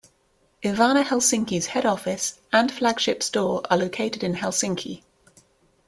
[0.63, 5.03] Ivana Helsinki's head office and flagship store are located in Helsinki.